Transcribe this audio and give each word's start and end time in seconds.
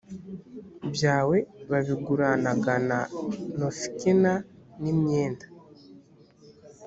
byawe 0.93 1.37
babiguranaga 1.69 2.73
na 2.89 2.99
nofekina 3.57 4.33
n 4.81 4.83
imyenda 4.93 5.45